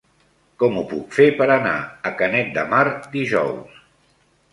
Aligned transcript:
Com 0.61 0.77
ho 0.79 0.83
puc 0.93 1.11
fer 1.17 1.27
per 1.41 1.45
anar 1.55 1.73
a 2.11 2.13
Canet 2.21 2.49
de 2.57 2.63
Mar 2.73 2.81
dijous? 3.13 3.77